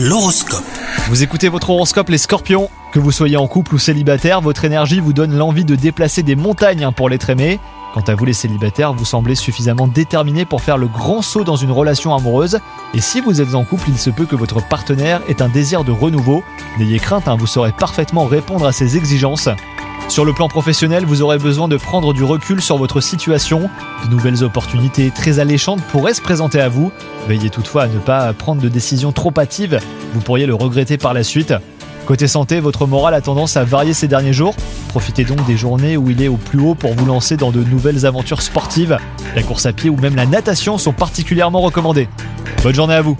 [0.00, 0.62] L'horoscope.
[1.08, 5.00] Vous écoutez votre horoscope les scorpions Que vous soyez en couple ou célibataire, votre énergie
[5.00, 7.58] vous donne l'envie de déplacer des montagnes hein, pour l'être aimé.
[7.94, 11.56] Quant à vous les célibataires, vous semblez suffisamment déterminés pour faire le grand saut dans
[11.56, 12.60] une relation amoureuse.
[12.94, 15.82] Et si vous êtes en couple, il se peut que votre partenaire ait un désir
[15.82, 16.44] de renouveau.
[16.78, 19.48] N'ayez crainte, hein, vous saurez parfaitement répondre à ses exigences.
[20.08, 23.68] Sur le plan professionnel, vous aurez besoin de prendre du recul sur votre situation.
[24.04, 26.90] De nouvelles opportunités très alléchantes pourraient se présenter à vous.
[27.28, 29.78] Veillez toutefois à ne pas prendre de décisions trop hâtives,
[30.14, 31.52] vous pourriez le regretter par la suite.
[32.06, 34.54] Côté santé, votre morale a tendance à varier ces derniers jours.
[34.88, 37.62] Profitez donc des journées où il est au plus haut pour vous lancer dans de
[37.62, 38.96] nouvelles aventures sportives.
[39.36, 42.08] La course à pied ou même la natation sont particulièrement recommandées.
[42.62, 43.18] Bonne journée à vous